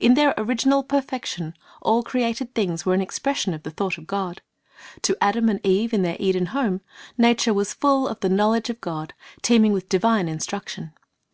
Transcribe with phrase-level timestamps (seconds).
[0.00, 4.40] In their original perfection, all created things were an expression of the thought of God.
[5.02, 6.80] To Adam and Eve in their Eden home,
[7.18, 9.12] nature was full of the knowledge of God,
[9.42, 10.94] teeming with divine instruction.